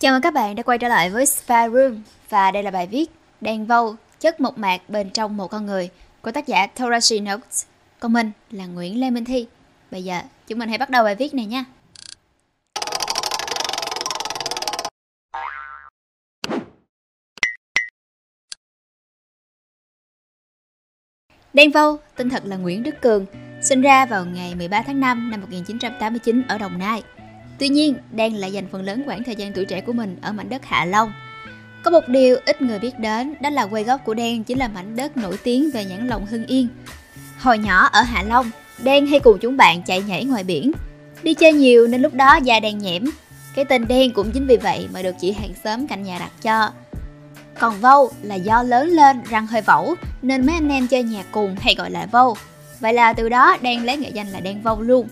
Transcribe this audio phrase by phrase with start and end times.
[0.00, 2.86] Chào mừng các bạn đã quay trở lại với Spa Room và đây là bài
[2.86, 3.10] viết
[3.40, 5.90] Đèn vâu, chất mộc mạc bên trong một con người
[6.22, 7.64] của tác giả Torashi Notes.
[8.00, 9.46] Còn mình là Nguyễn Lê Minh Thi.
[9.90, 11.64] Bây giờ chúng mình hãy bắt đầu bài viết này nha.
[21.52, 23.26] Đen Vâu, tên thật là Nguyễn Đức Cường,
[23.62, 27.02] sinh ra vào ngày 13 tháng 5 năm 1989 ở Đồng Nai.
[27.58, 30.32] Tuy nhiên, Đen lại dành phần lớn khoảng thời gian tuổi trẻ của mình ở
[30.32, 31.12] mảnh đất Hạ Long.
[31.82, 34.68] Có một điều ít người biết đến, đó là quê gốc của Đen chính là
[34.68, 36.68] mảnh đất nổi tiếng về nhãn lồng Hưng Yên.
[37.38, 38.50] Hồi nhỏ ở Hạ Long,
[38.82, 40.72] Đen hay cùng chúng bạn chạy nhảy ngoài biển.
[41.22, 43.04] Đi chơi nhiều nên lúc đó da đen nhẽm.
[43.54, 46.30] Cái tên Đen cũng chính vì vậy mà được chị hàng xóm cạnh nhà đặt
[46.42, 46.70] cho.
[47.58, 51.24] Còn Vâu là do lớn lên răng hơi vẩu nên mấy anh em chơi nhà
[51.30, 52.36] cùng hay gọi là Vâu.
[52.80, 55.08] Vậy là từ đó Đen lấy nghệ danh là Đen Vâu luôn.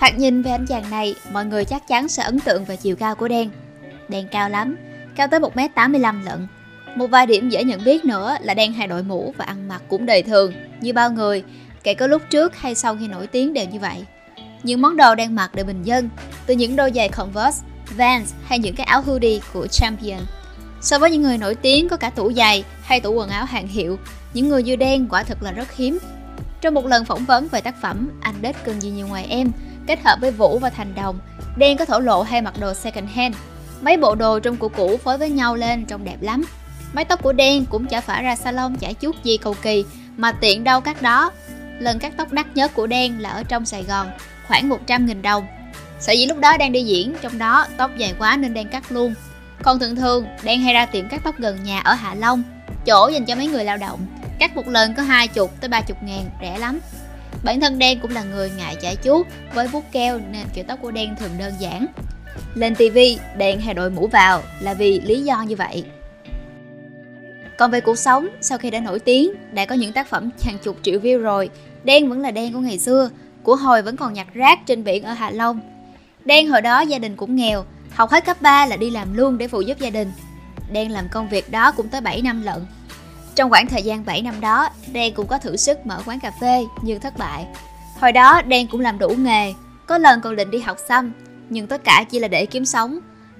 [0.00, 2.96] Thoạt nhìn về anh chàng này, mọi người chắc chắn sẽ ấn tượng về chiều
[2.96, 3.50] cao của Đen.
[4.08, 4.76] Đen cao lắm,
[5.16, 6.46] cao tới 1m85 lận.
[6.96, 9.82] Một vài điểm dễ nhận biết nữa là Đen hay đội mũ và ăn mặc
[9.88, 11.42] cũng đời thường, như bao người,
[11.82, 14.04] kể có lúc trước hay sau khi nổi tiếng đều như vậy.
[14.62, 16.08] Những món đồ đang mặc đều bình dân,
[16.46, 20.20] từ những đôi giày Converse, Vans hay những cái áo hoodie của Champion.
[20.82, 23.68] So với những người nổi tiếng có cả tủ giày hay tủ quần áo hàng
[23.68, 23.98] hiệu,
[24.34, 25.98] những người như đen quả thực là rất hiếm.
[26.60, 29.52] Trong một lần phỏng vấn về tác phẩm Anh Đết cần gì nhiều ngoài em,
[29.86, 31.18] kết hợp với Vũ và Thành Đồng,
[31.56, 33.34] đen có thổ lộ hay mặc đồ second hand.
[33.80, 36.44] Mấy bộ đồ trong cũ cũ phối với nhau lên trông đẹp lắm.
[36.92, 39.84] Mái tóc của đen cũng chả phải ra salon chải chút gì cầu kỳ,
[40.16, 41.32] mà tiện đâu cắt đó.
[41.78, 44.10] Lần cắt tóc đắt nhất của đen là ở trong Sài Gòn,
[44.48, 45.46] khoảng 100.000 đồng.
[46.00, 48.92] Sở dĩ lúc đó đang đi diễn, trong đó tóc dài quá nên đen cắt
[48.92, 49.14] luôn.
[49.62, 52.42] Còn thường thường, đen hay ra tiệm cắt tóc gần nhà ở Hạ Long,
[52.86, 54.06] chỗ dành cho mấy người lao động.
[54.38, 56.80] Cắt một lần có hai chục tới ba chục ngàn, rẻ lắm.
[57.44, 60.78] Bản thân đen cũng là người ngại chải chuốt với vuốt keo nên kiểu tóc
[60.82, 61.86] của đen thường đơn giản.
[62.54, 62.98] Lên TV,
[63.36, 65.84] đen hay đội mũ vào là vì lý do như vậy.
[67.58, 70.58] Còn về cuộc sống, sau khi đã nổi tiếng, đã có những tác phẩm hàng
[70.58, 71.50] chục triệu view rồi,
[71.84, 73.10] đen vẫn là đen của ngày xưa,
[73.42, 75.60] của hồi vẫn còn nhặt rác trên biển ở Hạ Long.
[76.24, 77.64] Đen hồi đó gia đình cũng nghèo,
[77.94, 80.12] học hết cấp 3 là đi làm luôn để phụ giúp gia đình.
[80.72, 82.66] Đen làm công việc đó cũng tới 7 năm lận.
[83.40, 86.30] Trong khoảng thời gian 7 năm đó, Đen cũng có thử sức mở quán cà
[86.40, 87.46] phê nhưng thất bại.
[88.00, 89.54] Hồi đó Đen cũng làm đủ nghề,
[89.86, 91.12] có lần còn định đi học xăm,
[91.48, 92.98] nhưng tất cả chỉ là để kiếm sống.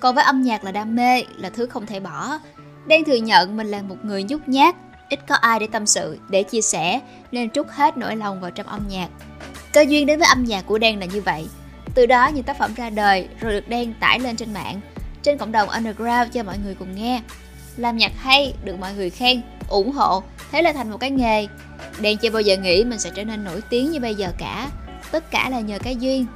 [0.00, 2.38] Còn với âm nhạc là đam mê, là thứ không thể bỏ.
[2.86, 4.76] Đen thừa nhận mình là một người nhút nhát,
[5.08, 7.00] ít có ai để tâm sự, để chia sẻ,
[7.32, 9.08] nên trút hết nỗi lòng vào trong âm nhạc.
[9.72, 11.48] Cơ duyên đến với âm nhạc của Đen là như vậy.
[11.94, 14.80] Từ đó những tác phẩm ra đời rồi được Đen tải lên trên mạng,
[15.22, 17.20] trên cộng đồng underground cho mọi người cùng nghe.
[17.76, 21.46] Làm nhạc hay, được mọi người khen, ủng hộ, thế là thành một cái nghề.
[22.00, 24.68] Đen chưa bao giờ nghĩ mình sẽ trở nên nổi tiếng như bây giờ cả.
[25.10, 26.26] Tất cả là nhờ cái duyên.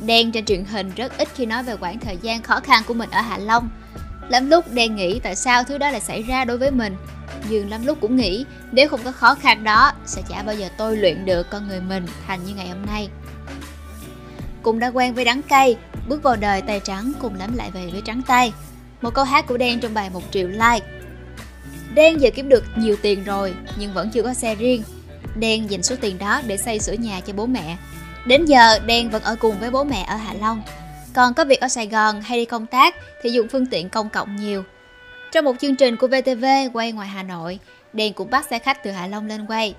[0.00, 2.94] Đen trên truyền hình rất ít khi nói về quãng thời gian khó khăn của
[2.94, 3.68] mình ở Hạ Long.
[4.28, 6.96] Lắm lúc Đen nghĩ tại sao thứ đó lại xảy ra đối với mình.
[7.48, 10.68] Dường lắm lúc cũng nghĩ nếu không có khó khăn đó sẽ chả bao giờ
[10.76, 13.08] tôi luyện được con người mình thành như ngày hôm nay.
[14.62, 15.76] Cùng đã quen với đắng cay,
[16.08, 18.52] bước vào đời tay trắng cùng lắm lại về với trắng tay.
[19.02, 20.86] Một câu hát của Đen trong bài một triệu like
[21.94, 24.82] Đen giờ kiếm được nhiều tiền rồi nhưng vẫn chưa có xe riêng.
[25.36, 27.76] Đen dành số tiền đó để xây sửa nhà cho bố mẹ.
[28.26, 30.62] Đến giờ Đen vẫn ở cùng với bố mẹ ở Hạ Long.
[31.14, 34.10] Còn có việc ở Sài Gòn hay đi công tác thì dùng phương tiện công
[34.10, 34.64] cộng nhiều.
[35.32, 37.58] Trong một chương trình của VTV quay ngoài Hà Nội,
[37.92, 39.74] Đen cũng bắt xe khách từ Hạ Long lên quay.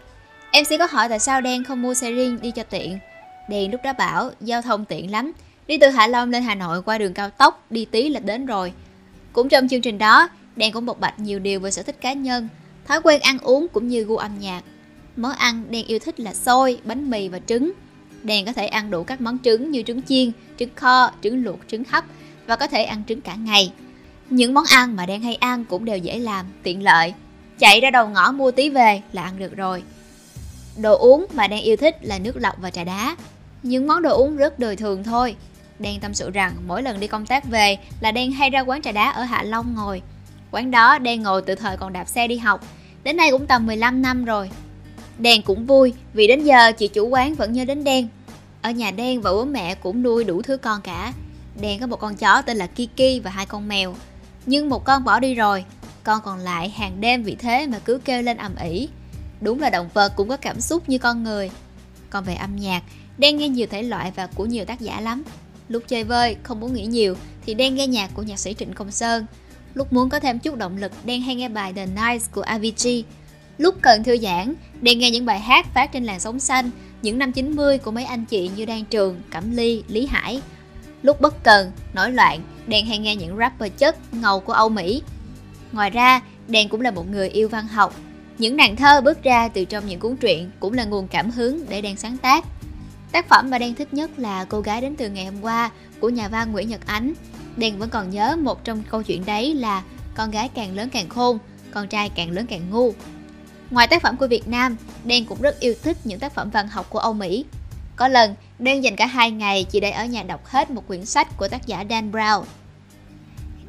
[0.51, 2.99] Em sẽ có hỏi tại sao Đen không mua xe riêng đi cho tiện.
[3.49, 5.31] Đen lúc đó bảo giao thông tiện lắm,
[5.67, 8.45] đi từ Hạ Long lên Hà Nội qua đường cao tốc đi tí là đến
[8.45, 8.73] rồi.
[9.33, 12.13] Cũng trong chương trình đó, Đen cũng bộc bạch nhiều điều về sở thích cá
[12.13, 12.47] nhân,
[12.85, 14.63] thói quen ăn uống cũng như gu âm nhạc.
[15.15, 17.71] Món ăn Đen yêu thích là xôi, bánh mì và trứng.
[18.23, 21.59] Đen có thể ăn đủ các món trứng như trứng chiên, trứng kho, trứng luộc,
[21.67, 22.05] trứng hấp
[22.47, 23.71] và có thể ăn trứng cả ngày.
[24.29, 27.13] Những món ăn mà Đen hay ăn cũng đều dễ làm, tiện lợi.
[27.59, 29.83] Chạy ra đầu ngõ mua tí về là ăn được rồi.
[30.81, 33.15] Đồ uống mà Đen yêu thích là nước lọc và trà đá.
[33.63, 35.35] Những món đồ uống rất đời thường thôi.
[35.79, 38.81] Đen tâm sự rằng mỗi lần đi công tác về là Đen hay ra quán
[38.81, 40.01] trà đá ở Hạ Long ngồi
[40.55, 42.65] Quán đó Đen ngồi từ thời còn đạp xe đi học.
[43.03, 44.49] Đến nay cũng tầm 15 năm rồi.
[45.17, 48.07] Đen cũng vui vì đến giờ chị chủ quán vẫn nhớ đến Đen.
[48.61, 51.13] Ở nhà Đen và bố mẹ cũng nuôi đủ thứ con cả.
[51.61, 53.95] Đen có một con chó tên là Kiki và hai con mèo.
[54.45, 55.65] Nhưng một con bỏ đi rồi.
[56.03, 58.89] Con còn lại hàng đêm vì thế mà cứ kêu lên ầm ĩ.
[59.41, 61.51] Đúng là động vật cũng có cảm xúc như con người.
[62.09, 62.83] Còn về âm nhạc
[63.17, 65.23] Đen nghe nhiều thể loại và của nhiều tác giả lắm.
[65.69, 67.15] Lúc chơi vơi, không muốn nghĩ nhiều
[67.45, 69.25] Thì Đen nghe nhạc của nhạc sĩ Trịnh Công Sơn.
[69.75, 73.03] Lúc muốn có thêm chút động lực, Đen hay nghe bài The Nights của Avicii.
[73.57, 76.69] Lúc cần thư giãn, Đen nghe những bài hát phát trên làn sóng xanh,
[77.01, 80.41] những năm 90 của mấy anh chị như Đan Trường, Cẩm Ly, Lý Hải.
[81.01, 85.01] Lúc bất cần, nổi loạn, Đen hay nghe những rapper chất, ngầu của Âu Mỹ.
[85.71, 87.95] Ngoài ra, Đen cũng là một người yêu văn học.
[88.37, 91.65] Những nàng thơ bước ra từ trong những cuốn truyện cũng là nguồn cảm hứng
[91.69, 92.45] để Đen sáng tác.
[93.11, 95.69] Tác phẩm mà Đen thích nhất là Cô gái đến từ ngày hôm qua
[95.99, 97.13] của nhà văn Nguyễn Nhật Ánh.
[97.57, 99.83] Đen vẫn còn nhớ một trong câu chuyện đấy là
[100.15, 101.37] con gái càng lớn càng khôn,
[101.71, 102.93] con trai càng lớn càng ngu.
[103.71, 106.67] Ngoài tác phẩm của Việt Nam, Đen cũng rất yêu thích những tác phẩm văn
[106.67, 107.45] học của Âu Mỹ.
[107.95, 111.05] Có lần, Đen dành cả hai ngày chỉ để ở nhà đọc hết một quyển
[111.05, 112.43] sách của tác giả Dan Brown.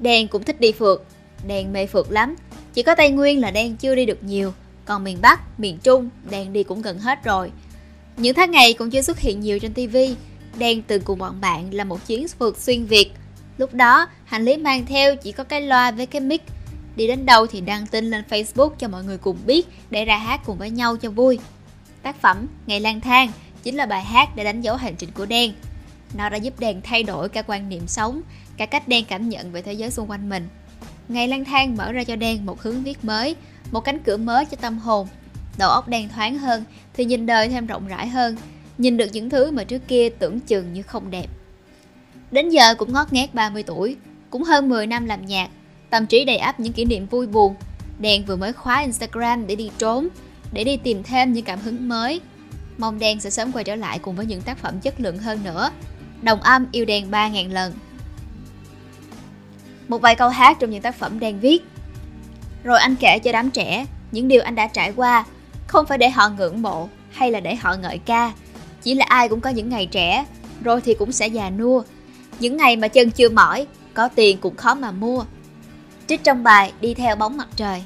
[0.01, 1.07] Đen cũng thích đi phượt,
[1.47, 2.37] Đen mê phượt lắm.
[2.75, 4.53] Chỉ có Tây Nguyên là Đen chưa đi được nhiều,
[4.85, 7.51] còn miền Bắc, miền Trung, Đen đi cũng gần hết rồi.
[8.17, 9.97] Những tháng ngày cũng chưa xuất hiện nhiều trên TV,
[10.59, 13.11] Đen từng cùng bọn bạn là một chuyến phượt xuyên Việt.
[13.59, 16.43] Lúc đó, hành lý mang theo chỉ có cái loa với cái mic.
[16.97, 20.19] Đi đến đâu thì đăng tin lên Facebook cho mọi người cùng biết để ra
[20.19, 21.39] hát cùng với nhau cho vui.
[22.03, 23.33] Tác phẩm Ngày lang thang
[23.63, 25.53] chính là bài hát để đánh dấu hành trình của Đen.
[26.15, 28.23] Nó đã giúp Đen thay đổi cả quan niệm sống,
[28.57, 30.49] cả cách Đen cảm nhận về thế giới xung quanh mình.
[31.09, 33.37] Ngày lang thang mở ra cho Đen một hướng viết mới,
[33.71, 35.09] một cánh cửa mới cho tâm hồn.
[35.59, 36.65] Đầu óc Đen thoáng hơn
[36.95, 38.37] thì nhìn đời thêm rộng rãi hơn,
[38.79, 41.27] nhìn được những thứ mà trước kia tưởng chừng như không đẹp.
[42.31, 43.97] Đến giờ cũng ngót nghét 30 tuổi,
[44.31, 45.49] cũng hơn 10 năm làm nhạc,
[45.91, 47.55] tâm trí đầy ắp những kỷ niệm vui buồn.
[47.99, 50.09] Đen vừa mới khóa Instagram để đi trốn,
[50.53, 52.21] để đi tìm thêm những cảm hứng mới.
[52.79, 55.45] Mong Đen sẽ sớm quay trở lại cùng với những tác phẩm chất lượng hơn
[55.45, 55.71] nữa.
[56.23, 57.73] Đồng âm yêu Đen 3.000 lần.
[59.89, 61.65] Một vài câu hát trong những tác phẩm Đen viết.
[62.65, 65.25] Rồi anh kể cho đám trẻ những điều anh đã trải qua,
[65.67, 68.33] không phải để họ ngưỡng mộ hay là để họ ngợi ca.
[68.83, 70.25] Chỉ là ai cũng có những ngày trẻ,
[70.65, 71.83] rồi thì cũng sẽ già nua.
[72.41, 75.25] Những ngày mà chân chưa mỏi, có tiền cũng khó mà mua.
[76.07, 77.85] Trích trong bài Đi theo bóng mặt trời.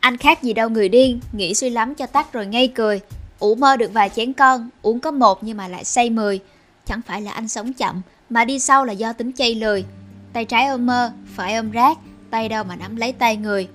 [0.00, 3.00] Anh khác gì đâu người điên, nghĩ suy lắm cho tắt rồi ngây cười.
[3.38, 6.40] Ủ mơ được vài chén con, uống có một nhưng mà lại say mười.
[6.86, 9.84] Chẳng phải là anh sống chậm, mà đi sau là do tính chay lười.
[10.32, 11.98] Tay trái ôm mơ, phải ôm rác,
[12.30, 13.68] tay đâu mà nắm lấy tay người.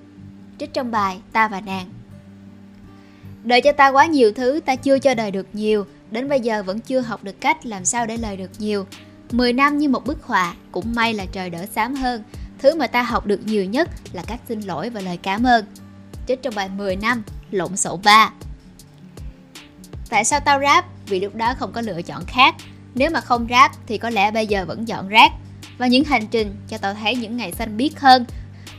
[0.58, 1.86] Trích trong bài Ta và nàng.
[3.44, 6.62] Đợi cho ta quá nhiều thứ ta chưa cho đời được nhiều, đến bây giờ
[6.62, 8.86] vẫn chưa học được cách làm sao để lời được nhiều.
[9.32, 12.22] 10 năm như một bức họa, cũng may là trời đỡ xám hơn.
[12.58, 15.64] Thứ mà ta học được nhiều nhất là cách xin lỗi và lời cảm ơn.
[16.28, 18.30] Trích trong bài 10 năm, lộn xộn 3.
[20.10, 20.84] Tại sao tao rap?
[21.06, 22.54] Vì lúc đó không có lựa chọn khác.
[22.94, 25.32] Nếu mà không rap thì có lẽ bây giờ vẫn dọn rác.
[25.78, 28.24] Và những hành trình cho tao thấy những ngày xanh biết hơn.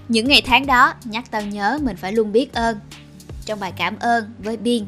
[0.07, 2.79] Những ngày tháng đó nhắc tao nhớ mình phải luôn biết ơn.
[3.45, 4.85] Trong bài cảm ơn với Biên.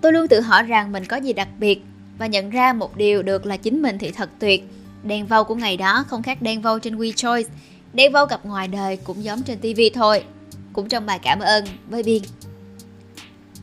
[0.00, 1.82] Tôi luôn tự hỏi rằng mình có gì đặc biệt
[2.18, 4.64] và nhận ra một điều được là chính mình thì thật tuyệt.
[5.02, 7.48] Đen vâu của ngày đó không khác đen vâu trên WeChoice.
[7.92, 10.24] Đen vâu gặp ngoài đời cũng giống trên TV thôi.
[10.72, 12.22] Cũng trong bài cảm ơn với Biên.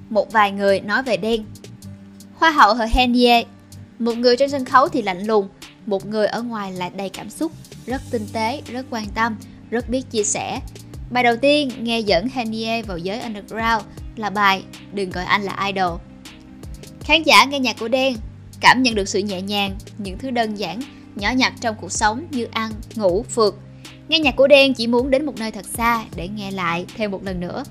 [0.09, 1.45] Một vài người nói về đen.
[2.35, 3.43] Hoa hậu Hờ Henie,
[3.99, 5.47] một người trên sân khấu thì lạnh lùng,
[5.85, 7.51] một người ở ngoài lại đầy cảm xúc,
[7.85, 9.35] rất tinh tế, rất quan tâm,
[9.69, 10.59] rất biết chia sẻ.
[11.11, 13.83] Bài đầu tiên nghe dẫn Henie vào giới underground
[14.15, 15.99] là bài Đừng gọi anh là idol.
[17.05, 18.15] Khán giả nghe nhạc của Đen
[18.59, 20.79] cảm nhận được sự nhẹ nhàng, những thứ đơn giản,
[21.15, 23.55] nhỏ nhặt trong cuộc sống như ăn, ngủ, phượt.
[24.07, 27.11] Nghe nhạc của Đen chỉ muốn đến một nơi thật xa để nghe lại thêm
[27.11, 27.63] một lần nữa.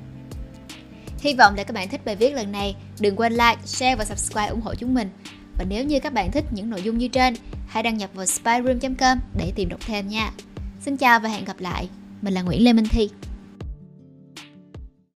[1.18, 2.76] Hy vọng là các bạn thích bài viết lần này.
[3.00, 5.08] Đừng quên like, share và subscribe ủng hộ chúng mình.
[5.58, 7.34] Và nếu như các bạn thích những nội dung như trên,
[7.66, 10.30] hãy đăng nhập vào spyroom.com để tìm đọc thêm nha.
[10.80, 11.88] Xin chào và hẹn gặp lại.
[12.22, 13.10] Mình là Nguyễn Lê Minh Thi.